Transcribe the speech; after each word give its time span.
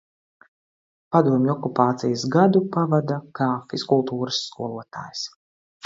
Padomju 1.15 1.51
okupācijas 1.55 2.25
gadu 2.37 2.63
pavada 2.79 3.21
kā 3.41 3.53
fizkultūras 3.71 4.45
skolotājs. 4.51 5.27